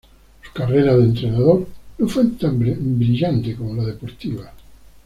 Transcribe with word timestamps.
Su 0.41 0.51
carrera 0.53 0.97
de 0.97 1.03
entrenador 1.03 1.67
no 1.99 2.07
fue 2.07 2.25
tan 2.29 2.57
brillante 2.57 3.55
como 3.55 3.75
la 3.75 3.83
deportiva. 3.83 4.51